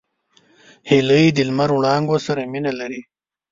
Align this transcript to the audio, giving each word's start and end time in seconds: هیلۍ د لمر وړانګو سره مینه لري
هیلۍ 0.89 1.25
د 1.33 1.39
لمر 1.49 1.69
وړانګو 1.73 2.15
سره 2.27 2.41
مینه 2.51 2.71
لري 2.79 3.01